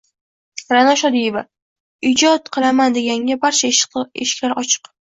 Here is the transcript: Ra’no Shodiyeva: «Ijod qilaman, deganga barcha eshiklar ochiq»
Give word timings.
Ra’no 0.71 0.95
Shodiyeva: 1.01 1.43
«Ijod 2.13 2.51
qilaman, 2.59 2.99
deganga 2.99 3.41
barcha 3.47 3.75
eshiklar 3.77 4.61
ochiq» 4.67 4.95